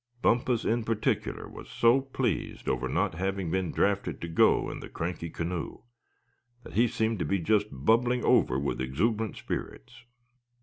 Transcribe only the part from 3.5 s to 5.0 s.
been drafted to go in the